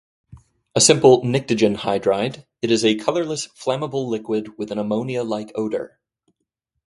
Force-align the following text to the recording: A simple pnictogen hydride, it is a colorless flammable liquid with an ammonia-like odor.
A 0.73 0.81
simple 0.81 1.21
pnictogen 1.21 1.75
hydride, 1.75 2.45
it 2.63 2.71
is 2.71 2.83
a 2.83 2.95
colorless 2.95 3.49
flammable 3.49 4.07
liquid 4.07 4.57
with 4.57 4.71
an 4.71 4.79
ammonia-like 4.79 5.51
odor. 5.53 5.99